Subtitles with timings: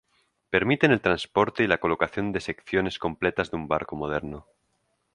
[0.49, 4.47] Permiten el transporte y la colocación de secciones completas de un barco moderno.